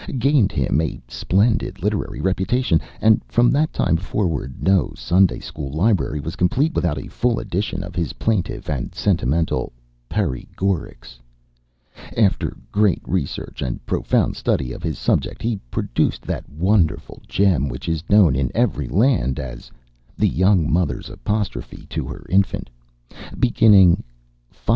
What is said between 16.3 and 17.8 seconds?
wonderful gem